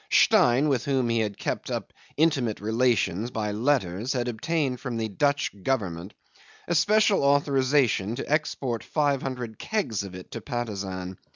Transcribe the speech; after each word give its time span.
Stein, 0.09 0.67
with 0.67 0.85
whom 0.85 1.09
he 1.09 1.19
had 1.19 1.37
kept 1.37 1.69
up 1.69 1.93
intimate 2.17 2.59
relations 2.59 3.29
by 3.29 3.51
letters, 3.51 4.13
had 4.13 4.27
obtained 4.27 4.79
from 4.79 4.97
the 4.97 5.07
Dutch 5.09 5.51
Government 5.61 6.15
a 6.67 6.73
special 6.73 7.21
authorisation 7.21 8.15
to 8.15 8.27
export 8.27 8.83
five 8.83 9.21
hundred 9.21 9.59
kegs 9.59 10.01
of 10.01 10.15
it 10.15 10.31
to 10.31 10.41
Patusan. 10.41 11.19